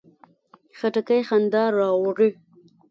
خټکی 0.77 1.19
خندا 1.27 1.63
راوړي. 1.77 2.29